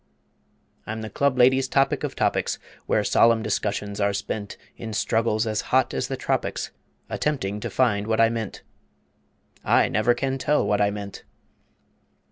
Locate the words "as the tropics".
5.93-6.71